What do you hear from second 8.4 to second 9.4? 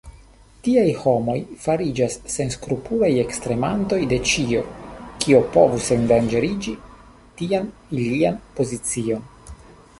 pozicion.